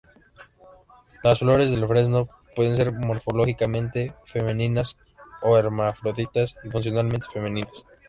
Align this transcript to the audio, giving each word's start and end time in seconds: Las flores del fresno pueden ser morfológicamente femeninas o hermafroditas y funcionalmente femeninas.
Las 1.23 1.37
flores 1.37 1.69
del 1.69 1.87
fresno 1.87 2.27
pueden 2.55 2.75
ser 2.75 2.91
morfológicamente 2.91 4.15
femeninas 4.25 4.97
o 5.43 5.55
hermafroditas 5.59 6.55
y 6.63 6.71
funcionalmente 6.71 7.27
femeninas. 7.31 7.85